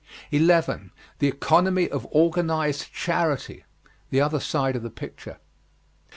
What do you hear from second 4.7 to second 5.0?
of the